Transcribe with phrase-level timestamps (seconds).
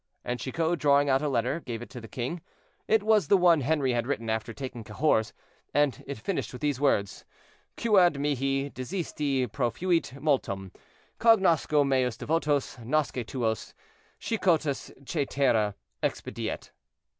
[0.25, 2.41] And Chicot, drawing out a letter, gave it to the king.
[2.87, 5.31] It was the one Henri had written after taking Cahors,
[5.75, 7.23] and it finished with these words:
[7.77, 10.71] "Quod mihi dixisti profuit multum,
[11.19, 13.75] cognosco meos devotos; nosce tuos;
[14.19, 16.71] Chicotus cætera expediet."